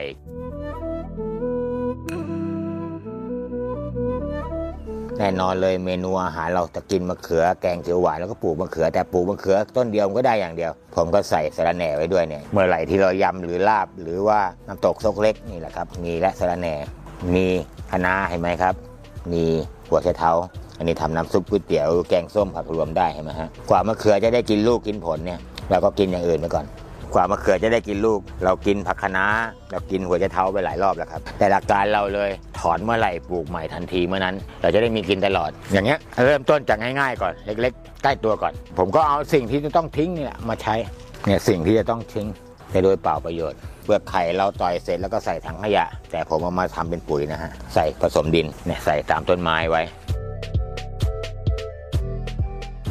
[5.20, 16.76] แน่นอนเลยเมนูอาหารเราจะกินมะเขือแกงเขียวหวานแล้วก็ปลูกมะเขือแต่ปลูกมะเขือต้นเดียวมันก็ได้อย่างเดียว ผมก็ใส่สะระแหน่ไว้ด้วยเนี่ยเมื่อไหร่ที่เรายำหรือลาบหรือว่าน้ำตกซกเล็กนี่แหละครับ มีและสะระแหน่
[17.36, 17.48] มี
[17.92, 18.74] คะน้าเห็นไหมครับ
[19.34, 19.44] มี
[19.90, 20.32] หัวไชเท้า
[20.78, 26.66] อันนี้ทำน้ำซุปก๋วยเตี๋ยวแกงส้มผักรวมได้เห็นไหมฮะกว่ามะเขือจะได้กินลูกกินผลเนี่ยเราก็กินอย่างอื่นไปก่อน
[27.14, 29.26] กว่ามะเขือจะได้กินลูก เรากินผักคะน้า
[29.72, 40.76] เรากินหัวไชเท้าไปหลายรอบแล้วครับ แต่หลักการเราเลยถอนเมื่อไหร่ปลูกใหม่ทันทีเมื่อนั้น เราจะได้มีกินตลอด อย่างเงี้ยเริ่มต้นจากง่ายๆก่อนเล็ก ๆ ใกล้ตัวก่อน ผมก็เอาสิ่งที่จะต้องทิ้งนี่แหละมาใช้
[41.26, 42.28] เนี่ยสิ่งที่จะต้องทิ้ง
[42.72, 49.82] แต่โดยเปล่าประโยชน์เปลือกไข่เราต่อยเสร็จแล้วก็ใส่ถังขยะ แต่ผมเอามาทำเป็นปุ๋ยนะฮะใส่ผสมดินเนี่ยใส่ตามต้นไม้ไว้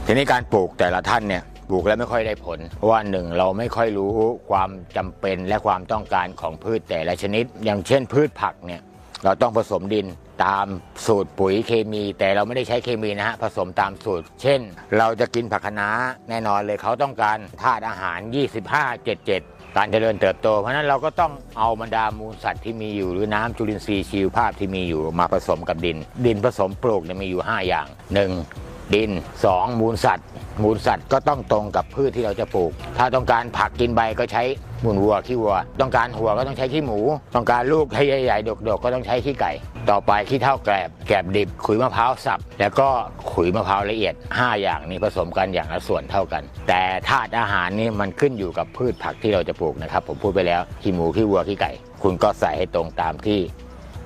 [0.07, 4.11] ทีนี้การปลูกแต่ละท่านเนี่ยปลูกแล้วไม่ค่อยได้ผล เพราะว่าหนึ่งเราไม่ค่อยรู้
[4.51, 8.81] ความจำเป็นและความต้องการของพืชแต่ละชนิด อย่างเช่นพืชผักเนี่ย
[9.25, 10.07] เราต้องผสมดิน
[10.45, 10.67] ตาม
[11.07, 14.61] สูตรปุ๋ยเคมี แต่เราไม่ได้ใช้เคมีนะฮะผสมตามสูตร เช่น
[14.99, 15.89] เราจะกินผักคะน้า
[16.29, 18.19] แน่นอนเลยเขาต้องการธาตุอาหาร
[18.57, 25.97] 25 77 การเจริญเติบโต เพราะนั้นเราก็ต้องเอาบรรดามูลสัตว์ที่มีอยู่ หรือน้ำจุลินทรีย์ชีวภาพที่มีอยู่มาผสมกับดิน
[26.27, 28.74] ดินผสมปลูกเนี่ยมีอยู่ 5 อย่าง 1.
[28.95, 29.11] ดิน
[29.45, 29.81] 2.
[29.81, 30.27] มูลสัตว์
[30.63, 34.43] มูลสัตว์ก็ต้องตรงกับพืชที่เราจะปลูก ถ้าต้องการผักกินใบก็ใช้
[34.85, 36.99] มูลวัวขี้วัว ต้องการหัวก็ต้องใช้ขี้หมู
[37.35, 39.53] ต้องการลูกให้ใหญ่ๆดกๆก็ต้องใช้ขี้ไก่
[39.91, 42.89] ต่อไปขี้เท่าแกลบแกลบดิบขุยมะพร้าวสับ แล้วก็
[43.33, 51.71] ขุยมะพร้าวละเอียด 5 อย่างนี้ผสมกันอย่างละส่วนเท่ากัน แต่ธาตุอาหารนี่มันขึ้นอยู่กับพืชผักที่เราจะปลูกนะครับ ผมพูดไปแล้วขี้หมูขี้วัวขี้ไก่
[52.03, 53.41] คุณก็ใส่ให้ตรงตามที่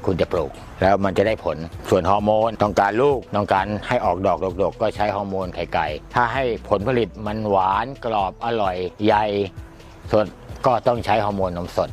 [0.07, 0.51] คุณจะปลูก
[0.82, 1.57] แล้วมันจะได้ผล
[1.90, 9.24] ส่วนฮอร์โมนต้องการลูกต้องการให้ออกดอกดกๆก็ใช้ฮอร์โมนไข่ไก่ ถ้าให้ผลผลิตมันหวานกรอบอร่อยใหญ่
[10.12, 10.26] สด
[10.66, 11.88] ก็ต้องใช้ฮอร์โมนนมสด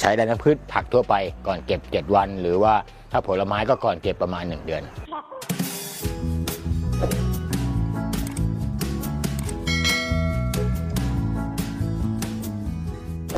[0.00, 1.14] ใช้ได้ทั้งพืชผักทั่วไป
[1.46, 2.74] ก่อนเก็บ 7 วัน หรือว่า
[3.12, 4.82] ถ้าผลไม้ก็ก่อนเก็บประมาณ 1 เดือน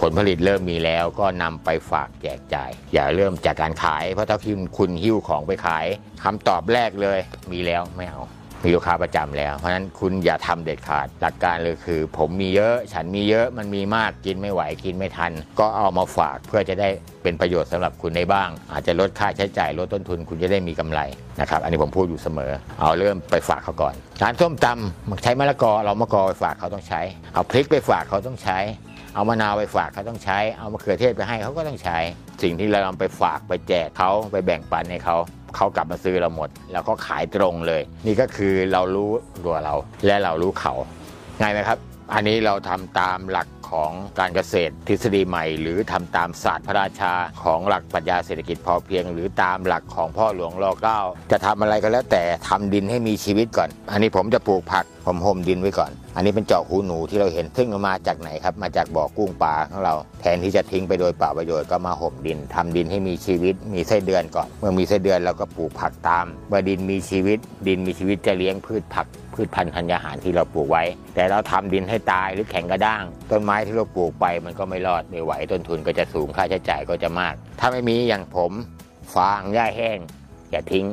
[0.01, 5.87] ผลผลิตเริ่มมีแล้วก็นำไปฝากแจกจ่าย อย่าเริ่มจากการขาย เพราะถ้าคุณคุณหิ้วของไปขาย
[6.25, 7.19] คำตอบแรกเลย
[7.53, 8.23] มีแล้วไม่เอา
[8.63, 16.89] มีลูกค้าประจำแล้ว เพราะฉะนั้นคุณอย่าทำเด็ดขาด หลักการเลยคือ ผมมีเยอะฉันมีเยอะมันมีมากกินไม่ไหวกินไม่ทัน ก็เอามาฝากเพื่อจะได้
[17.23, 21.01] เป็นประโยชน์สำหรับคุณได้บ้าง อาจจะลดค่าใช้จ่ายลดต้นทุนคุณจะได้มีกำไร
[21.41, 27.01] นะครับอันนี้ผมพูดอยู่เสมอ เอาเริ่มไปฝากเขาก่อนร้านส้มตำใช้มะละกอเรามะกอไปฝากเขาต้องใช้
[27.35, 28.59] เอาพริกไปฝากเขาต้องใช้
[29.15, 31.99] เอามะนาวไปฝากเขาต้องใช้ เอามะเขือเทศไปให้เขาก็ต้องใช้
[32.43, 35.17] สิ่งที่เราไปฝากไปแจกเขาไปแบ่งปันให้เขา
[35.57, 39.11] เขากลับมาซื้อเราหมด แล้วก็ขายตรงเลย นี่ก็คือเรารู้
[39.47, 39.75] ตัวเรา
[40.07, 40.75] และเรารู้เขา
[41.41, 41.79] ง่ายไหมครับ
[42.15, 47.13] อันนี้เราทำตามหลัก ของการเกษตรทฤษฎีใหม่ หรือทำตามศาสตร์พระราชา
[47.43, 51.01] ของหลักปรัชญาเศรษฐกิจพอเพียง หรือตามหลักของพ่อหลวงรอเก้า
[51.33, 78.53] จะทำอะไรก็แล้วแต่ทำดินให้มีชีวิตก่อน อันนี้ผมจะปลูกผักผมห่มดินไว้ก่อน อันนี้เป็นเจาะหูหนูที่เราเห็นซึ่งมาจากไหนครับ มาจากบ่อกุ้งปลาของเรา แทนที่จะทิ้งไปโดยเปล่าประโยชน์ก็มาห่มดินทำดินให้มีชีวิต มีไส้เดือนก่อน เมื่อมีไส้เดือนเราก็ปลูกผักตาม เมื่อดินมีชีวิต ดินมีชีวิตจะเลี้ยงพืชผัก พืชพันธุ์ธัญญาหารที่เราปลูกไว้ แต่เราทำดินให้ตายหรือแข็งกระด้าง ต้นไม้ที่เราปลูกไปมันก็ไม่รอดไม่ไหวต้นทุนก็จะสูงค่าใช้จ่ายก็จะมาก ถ้าไม่มีอย่างผม
[79.15, 79.99] ฟางหญ้าแห้ง
[80.51, 80.87] อย่าทิ้ง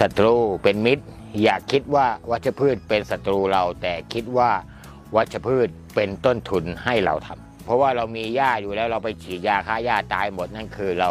[0.00, 1.04] ศัตรูเป็นมิตร
[1.42, 4.50] อย่าคิดว่าวัชพืชเป็นศัตรูเรา แต่คิดว่า
[5.16, 11.10] วัชพืชเป็นต้นทุนให้เราทำเพราะว่าเรามีหญ้าอยู่แล้วเราไปฉีดยาฆ่าหญ้าตายหมดนั่นคือเรา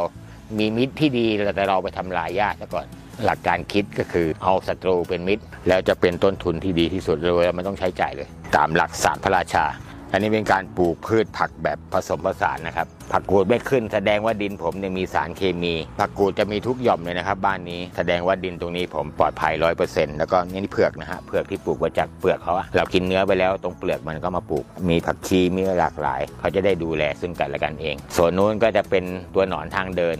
[0.58, 2.88] มีมิตรที่ดีแต่เราไปทำลายหญ้าซะก่อน
[3.24, 9.66] หลักการคิดก็คือเอาศัตรูเป็นมิตร แล้วจะเป็นต้นทุนที่ดีที่สุดเลยมันต้องใช้จ่ายเลย ตามหลักศาสตร์พระราชา
[10.12, 29.04] อันนี้เป็นการปลูกพืชผักแบบผสมผสานนะครับ ผักกูดไม่ขึ้น แสดงว่าดินผมเนี่ยมีสารเคมี ผักกูดจะมีทุกหย่อมเลยนะครับ บ้านนี้แสดงว่าดินตรงนี้ผมปลอดภัยร้อยเปอร์เซ็นต์แล้วก็นี่เผือกนะฮะเผือกที่ปลูกมาจากเปลือกเขาอะเรากินเนื้อไปแล้วตรงเปลือกมันก็มาปลูก มีผักชีมีหลากหลาย เขาจะได้ดูแลซึ่งกันและกันเอง ส่วนนู้นก็จะเป็น
[29.34, 30.18] ตัวหนอนทางเดิน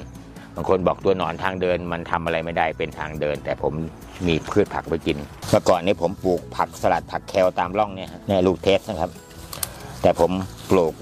[0.56, 3.74] บางคนบอกตัวหนอนทางเดินมันทำอะไรไม่ได้เป็นทางเดิน แต่ผม
[4.28, 5.18] มีพืชผักไปกิน
[5.50, 9.12] เมื่อก่อนนี้ผมปลูกผักสลัดผักแคลตามร่องเนี่ยฮะเนี่ยลูกเทสนะครับ
[10.02, 10.32] แต่ผม
[10.72, 10.94] ปลูก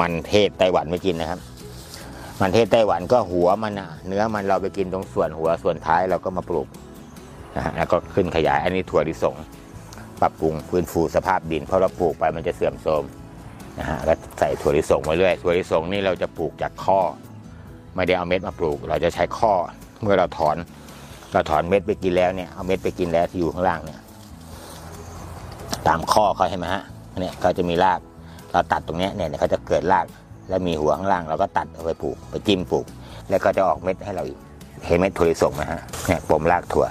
[0.00, 1.40] มันเทศไต้หวันไม่กินนะครับ
[2.40, 6.68] มันเทศไต้หวันก็หัวมันอะเนื้อมันเราไปกินตรงส่วนหัวส่วนท้ายเราก็มาปลูก
[7.56, 9.36] นะฮะแล้วก็ขึ้นขยายอันนี้ถั่วลิสง
[10.20, 13.04] ปรับปรุงฟื้นฟูสภาพดิน เพราะเราปลูกไปมันจะเสื่อมโทรม
[13.78, 17.00] นะฮะก็ใส่ถั่วลิสงมาเรื่อยถั่วลิสงนี่เราจะปลูกจากข้อ
[17.96, 19.52] ไม่ได้เอาเม็ดมาปลูก เราจะใช้ข้อ
[20.02, 20.56] เมื่อเราถอน
[21.32, 24.00] เราถอนเม็ดไปกินแล้วเนี่ยเอาเม็ดไปกินแล้วที่อยู่ข้างล่างเนี่ย
[25.88, 26.82] ตามข้อเขาใช่ไหมฮะ
[27.20, 28.00] เนี่ยเขาจะมีราก
[28.52, 30.06] เราตัดตรงนี้เนี่ยเขาจะเกิดราก
[30.48, 32.86] แล้วมีหัวข้างล่างเราก็ตัดเอาไปปลูก ไปจิ้มปลูก
[33.30, 34.38] แล้วก็จะออกเม็ดให้เราอีก
[34.86, 36.86] เห็นเม็ดถั่วลิสงไหมฮะเนี่ยปมรากถั่ว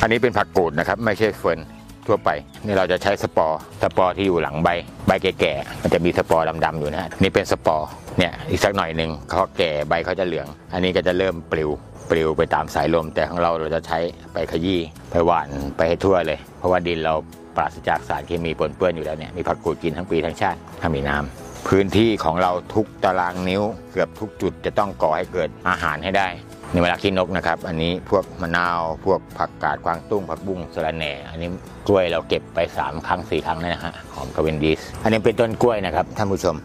[0.00, 1.58] อันนี้เป็นผักกูดนะครับ ไม่ใช่เฟิร์น
[2.06, 2.30] ทั่วไป
[2.64, 4.68] นี่เราจะใช้สปอร์สปอร์ที่อยู่หลังใบ
[5.06, 7.88] ใบแก่ๆมันจะมีสปอร์ดำๆอยู่นะฮะนี่เป็นสปอร์
[8.18, 11.70] เนี่ยอีกสักหน่อยหนึ่งเขาแก่ใบเขาจะเหลือง อันนี้ก็จะเริ่มปลิว
[12.10, 13.98] ปลิวไปตามสายลม แต่ของเราเราจะใช้
[14.32, 14.80] ไปขยี้
[15.10, 17.14] ไปหว่านไปให้ทั่วเลย เพราะว่าดินเรา
[17.56, 26.28] ปราศจากสารเคมีปนเปื้อนอยู่แล้วเนี่ยมีผักกูดกินทั้งปีทั้งชาติถ้ามีน้ำพื้นที่ของเราทุกตารางนิ้วเกือบทุกจุดจะต้องก่อให้เกิดอาหารให้ได้
[26.72, 31.48] ในเวลาขี้นกนะครับ อันนี้พวกมะนาว พวกผักกาดกวางตุ้งผักบุ้งสะระแหน่ อันนี้
[31.86, 36.56] กล้วยเราเก็บไป 3 ครั้ง 4 ครั้งแล้วนะฮะหอมคาเวนดิชอันนี้เป็นต้นกล้วยนะครับท่านผู้ชม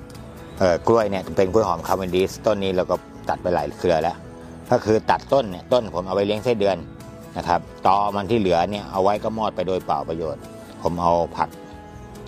[0.60, 2.96] เอ่อกล้วยเนี่ยเป็นกล้วยหอมคาเวนดิชต้นนี้เราก็
[3.30, 4.16] ตัดไปหลายเครือแล้ว
[4.72, 6.78] ก็คือตัดต้นเนี่ยต้นผมเอาไว้เลี้ยงไส้เดือน
[7.38, 10.42] นะครับตอมันที่เหลือเนี่ยเอาไว้ก็มอดไปโดยเปล่าประโยชน์
[10.84, 11.50] ผมเอาผัก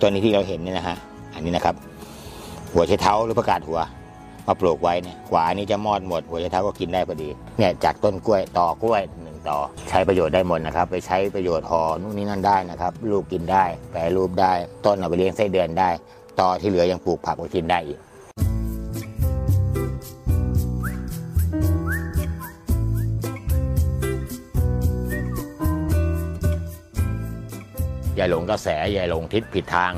[0.00, 0.96] ตัวนี้ที่เราเห็นเนี่ยนะฮะ
[1.34, 1.74] อันนี้นะครับ
[2.72, 3.78] หัวไชเท้าหรือผักกาดหัว
[4.46, 7.28] มาปลูกไว้เนี่ยกว่าอันนี้จะมอดหมดหัวไชเท้าก็กินได้พอดี
[7.58, 14.52] เนี่ยจากต้นกล้วยต่อกล้วยหนึ่งต่อ ใช้ประโยชน์ได้หมดนะครับ ไปใช้ประโยชน์ห่อนู่นนี่นั่นได้นะครับลูกกินได้แปรรูปได้
[14.84, 15.90] ต้นเอาไปเลี้ยงไส้เดือนได้
[16.40, 17.98] ต่อที่เหลือยังปลูกผักไว้กินได้อีก
[28.16, 29.92] อย่าหลงกระแสอย่าหลงทิศผิดทาง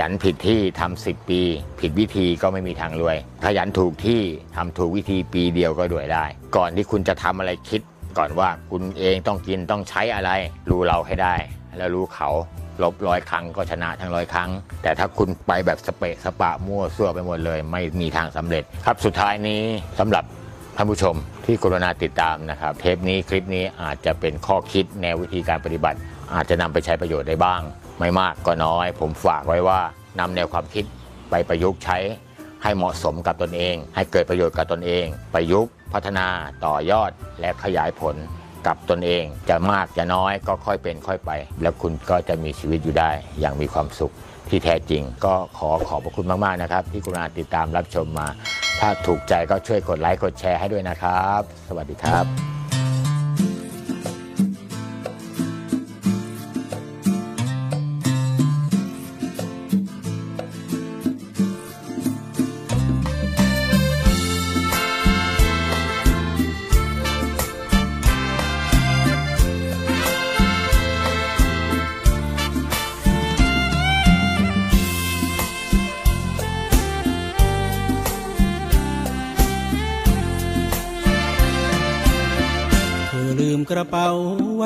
[0.00, 1.40] ยันผิดที่ทำสิบปี
[1.80, 4.20] ผิดวิธีก็ไม่มีทางรวย ขยันถูกที่
[4.56, 6.24] ทำถูกวิธีปีเดียวก็รวยได้
[6.56, 7.80] ก่อนที่คุณจะทำอะไรคิด
[8.18, 10.30] ก่อนว่าคุณเองต้องกินต้องใช้อะไร
[10.70, 11.34] รู้เราให้ได้
[11.78, 12.28] แล้วรู้เขา
[12.82, 14.50] ลบร้อยครั้งก็ชนะทั้งร้อยครั้ง
[14.82, 19.62] แต่ถ้าคุณไปแบบสเปะสปะมั่วซั่วไปหมดเลย ไม่มีทางสำเร็จ ครับสุดท้ายนี้
[19.98, 20.24] สำหรับ
[20.76, 21.14] ท่านผู้ชม
[21.44, 25.98] ที่กรุณาติดตามนะครับ เทปนี้คลิปนี้อาจจะเป็นข้อคิดแนววิธีการปฏิบัติ
[26.34, 27.60] อาจจะนำไปใช้ประโยชน์ได้บ้าง
[28.02, 29.80] ไม่มากก็น้อย ผมฝากไว้ว่า
[30.18, 30.84] นำแนวความคิด
[31.30, 31.98] ไปประยุกต์ใช้
[32.62, 36.26] ให้เหมาะสมกับตนเอง ให้เกิดประโยชน์กับตนเอง ประยุกต์พัฒนา
[36.64, 38.14] ต่อยอดและขยายผล
[38.66, 41.30] กับตนเอง จะมากจะน้อยก็ค่อยเป็นค่อยไป
[41.62, 44.12] แล้วคุณก็จะมีชีวิตอยู่ได้อย่างมีความสุข
[44.48, 48.28] ที่แท้จริง ก็ขอขอบพระคุณมาก ๆ นะครับ ที่กรุณาติดตามรับชมมา
[48.80, 52.61] ถ้าถูกใจก็ช่วยกดไลค์กดแชร์ให้ด้วยนะครับ สวัสดีครับ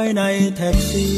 [0.06, 0.26] ไว้ใน
[0.56, 1.16] แท็กซี่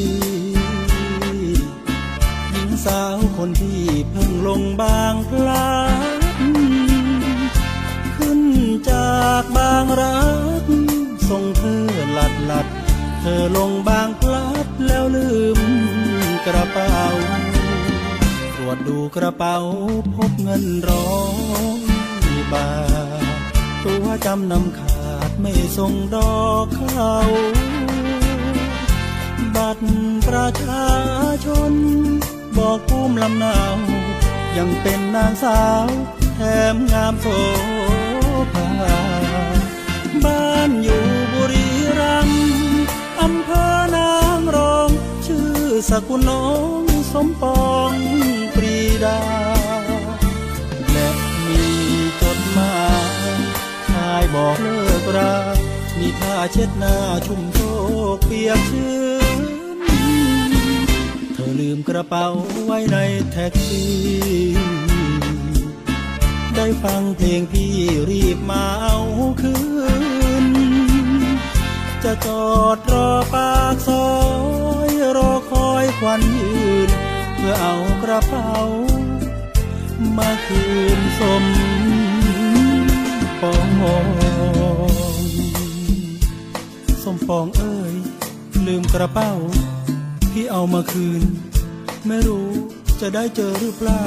[2.51, 5.75] หญิงสาวคนที่เพิ่งลงบางพลั
[6.19, 6.21] ด
[8.17, 8.41] ขึ้น
[8.91, 10.21] จากบางรั
[10.61, 10.63] ก
[11.29, 12.67] ส่งเธอหลัดหลัด
[13.21, 15.61] เธอลงบางพลัดแล้วลืม
[16.47, 16.99] กระเป๋า
[18.55, 19.57] ตรวจดูกระเป๋า
[20.15, 21.11] พบเงินร้อ
[22.31, 22.71] ยบา
[23.23, 23.41] ท
[23.85, 27.15] ตัวจำนำขาดไม่ส่งดอกเขา
[29.59, 29.87] บัตร
[30.29, 30.89] ประชา
[31.45, 31.73] ชน
[32.59, 33.59] บอกภูมิลำเนา
[34.57, 35.87] ยังเป็นนางสาว
[36.37, 36.41] แถ
[36.75, 37.27] มงามโส
[38.53, 38.69] ภา
[40.25, 41.69] บ้านอยู่บุรี
[42.01, 42.43] รัมย์
[43.21, 44.91] อำเภอนางรอง
[45.27, 45.53] ชื่อ
[45.91, 46.47] สกุลน้อ
[46.81, 47.93] งสมปอง
[48.55, 49.21] ปรีดา
[50.93, 51.09] และ
[51.47, 51.67] มี
[52.23, 52.79] จดหมา
[53.29, 53.37] ย
[53.89, 55.58] ชายบอกเลิกรา
[56.01, 56.97] มีผ้าเช็ดหน้า
[57.27, 57.61] ชุ่มโช
[58.17, 58.97] กเปียกชื้
[59.39, 59.41] น
[61.33, 62.27] เธอลืมกระเป๋า
[62.65, 62.99] ไว้ใน
[63.31, 63.99] แท็กซี่
[66.57, 67.75] ได้ฟังเพลงพี่
[68.11, 68.99] รีบมาเอา
[69.41, 69.55] คื
[70.45, 70.47] น
[72.05, 72.47] จะจอ
[72.77, 74.09] ดรอปากซอ
[74.89, 76.53] ยรอคอยควันยื
[76.89, 76.91] น
[77.35, 78.55] เพื่อเอากระเป๋า
[80.17, 80.63] มาคื
[80.99, 81.45] นสม
[83.41, 84.58] ปอง
[87.05, 87.95] สมปองเอ้ย
[88.67, 89.33] ลืมกระเป๋า
[90.33, 91.23] พี่เอามาคืน
[92.07, 92.49] ไม่รู้
[93.01, 94.03] จะได้เจอหรือเปล่า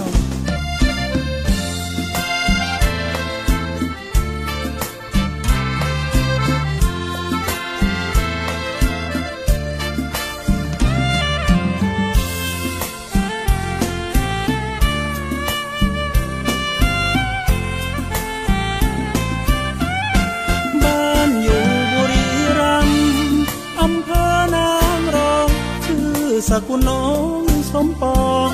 [26.56, 27.08] สกุลน้อ
[27.41, 28.22] งสมปอ
[28.52, 28.54] ง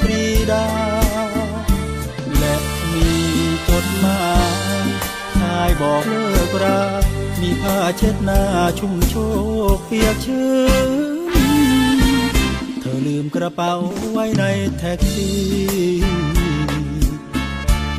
[0.00, 0.66] ปรีดา
[2.38, 2.54] และ
[2.92, 3.08] มี
[3.68, 4.22] จดหมา
[4.82, 4.86] ย
[5.36, 6.82] ชายบอกเลิกรา
[7.40, 8.42] มีผ้าเช็ดหน้า
[8.78, 9.14] ชุ่มโช
[9.76, 10.50] กเปียกชื้
[10.88, 10.90] น
[12.80, 13.74] เธอลืมกระเป๋า
[14.12, 14.44] ไว้ใน
[14.78, 15.38] แท็กซี่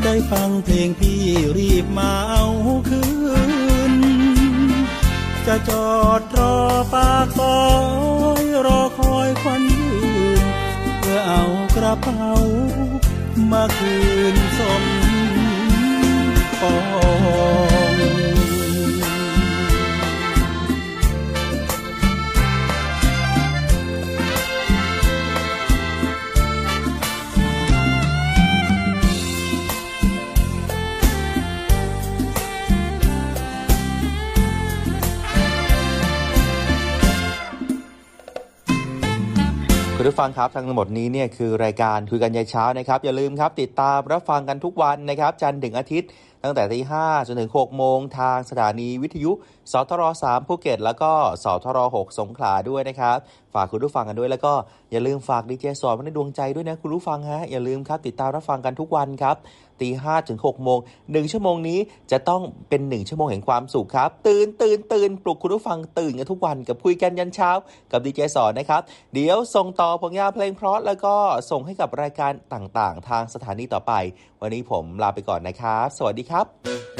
[0.04, 1.22] ได้ฟังเพลงพี่
[1.58, 2.46] รีบมาเอา
[2.90, 3.02] คื
[3.92, 3.94] น
[5.46, 6.56] จะจอดรอ
[6.94, 7.60] ปากซอ
[8.18, 8.19] ย
[12.18, 12.36] เป๋า
[13.51, 13.95] มาคื
[14.34, 14.84] นสม
[16.62, 16.76] ปอ
[17.93, 18.29] ง
[40.02, 46.10] คุณผู้ฟังครับทั้งหมดนี้เนี่ยคือรายการคุยกันยายเช้านะครับอย่าลืมครับติดตามรับฟังกันทุกวันนะครับจันทร์ถึงอาทิตย์
[46.43, 49.32] ตั้งแต่ตีห้าจนถึงหกโมงทางสถานีวิทยุ
[49.72, 51.12] สทรสามภูเก็ต แล้วก็
[51.43, 53.18] สทรหกสงขลาด้วยนะครับ
[53.54, 54.54] ฝากคุณผู้ฟังกันด้วย แล้วก็
[54.91, 59.38] อย่าลืมฝากดีเจสอนไว้ในดวงใจด้วยนะคุณผู้ฟังฮะ อย่าลืมครับติดตามรับฟังกันทุกวันครับ
[59.82, 60.80] ตีห้าถึง6โมง
[61.12, 61.80] หนึ่งชั่วโมงนี้
[62.12, 67.52] จะต้องเป็นหนึ่งชั่วโมงแห่งความสุขครับ ตื่นตื่นตื่นปลุกคุณผู้ฟังตื่นกันทุกวันกับคุยกันยันเช้า
[67.91, 68.82] กับดีเจสอนนะครับ
[69.14, 71.16] เดี๋ยวส่งต่อผลงานเพลงเพราะแล้วก็
[71.52, 73.93] ส่งให้กับรายการต่างๆ ทางสถานีต่อไป
[74.41, 76.99] วันนี้ผมลาไปก่อนนะครับ สวัสดีครับ